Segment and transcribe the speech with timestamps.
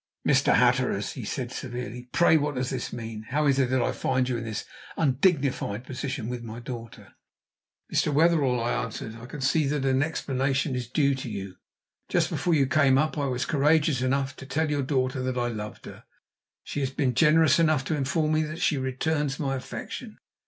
[0.27, 0.55] "Mr.
[0.55, 3.21] Hatteras," he said severely, "pray what does this mean?
[3.29, 4.65] How is it that I find you in this
[4.97, 7.13] undignified position with my daughter?"
[7.93, 8.11] "Mr.
[8.11, 11.57] Wetherell," I answered, "I can see that an explanation is due to you.
[12.09, 15.49] Just before you came up I was courageous enough to tell your daughter that I
[15.49, 16.05] loved her.
[16.63, 20.17] She has been generous enough to inform me that she returns my affection.